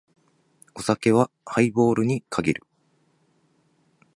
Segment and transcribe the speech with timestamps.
[0.73, 2.63] お酒はハイボールに限る。